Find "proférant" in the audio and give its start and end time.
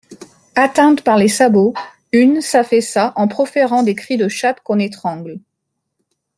3.27-3.83